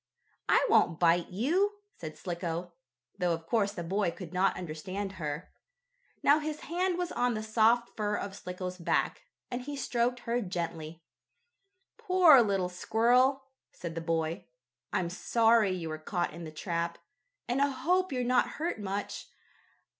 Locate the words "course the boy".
3.45-4.09